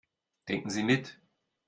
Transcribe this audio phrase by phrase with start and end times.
[0.47, 1.21] Denken Sie mit.